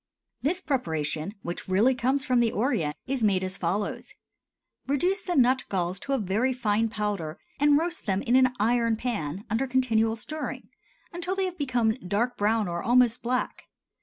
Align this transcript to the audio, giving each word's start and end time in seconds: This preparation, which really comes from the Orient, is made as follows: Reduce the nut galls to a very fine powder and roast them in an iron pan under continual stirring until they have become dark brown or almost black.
This 0.41 0.61
preparation, 0.61 1.35
which 1.43 1.67
really 1.67 1.93
comes 1.93 2.25
from 2.25 2.39
the 2.39 2.51
Orient, 2.51 2.95
is 3.05 3.23
made 3.23 3.43
as 3.43 3.55
follows: 3.55 4.15
Reduce 4.87 5.21
the 5.21 5.35
nut 5.35 5.63
galls 5.69 5.99
to 5.99 6.13
a 6.13 6.17
very 6.17 6.53
fine 6.53 6.89
powder 6.89 7.37
and 7.59 7.77
roast 7.77 8.07
them 8.07 8.23
in 8.23 8.35
an 8.35 8.55
iron 8.59 8.95
pan 8.95 9.45
under 9.47 9.67
continual 9.67 10.15
stirring 10.15 10.69
until 11.13 11.35
they 11.35 11.45
have 11.45 11.55
become 11.59 11.91
dark 11.97 12.35
brown 12.35 12.67
or 12.67 12.81
almost 12.81 13.21
black. 13.21 13.67